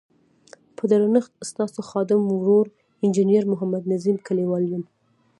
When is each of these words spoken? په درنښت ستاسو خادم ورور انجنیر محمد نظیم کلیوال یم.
په 0.77 0.83
درنښت 0.91 1.31
ستاسو 1.49 1.79
خادم 1.89 2.21
ورور 2.31 2.65
انجنیر 3.03 3.43
محمد 3.51 3.83
نظیم 3.93 4.17
کلیوال 4.27 4.63
یم. 4.73 4.83